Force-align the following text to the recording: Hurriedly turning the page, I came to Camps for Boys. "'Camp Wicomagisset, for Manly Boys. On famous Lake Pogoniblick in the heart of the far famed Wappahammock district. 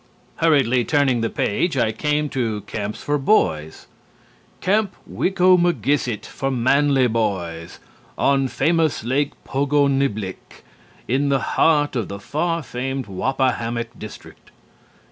Hurriedly 0.37 0.83
turning 0.85 1.21
the 1.21 1.29
page, 1.29 1.77
I 1.77 1.91
came 1.91 2.27
to 2.29 2.61
Camps 2.61 3.03
for 3.03 3.19
Boys. 3.19 3.85
"'Camp 4.59 4.95
Wicomagisset, 5.07 6.25
for 6.25 6.49
Manly 6.49 7.05
Boys. 7.05 7.77
On 8.17 8.47
famous 8.47 9.03
Lake 9.03 9.33
Pogoniblick 9.45 10.63
in 11.07 11.29
the 11.29 11.37
heart 11.53 11.95
of 11.95 12.07
the 12.07 12.19
far 12.19 12.63
famed 12.63 13.05
Wappahammock 13.05 13.89
district. 13.95 14.49